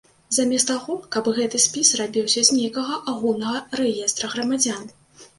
[0.35, 4.89] Замест таго, каб гэты спіс рабіўся з нейкага агульнага рэестра грамадзян.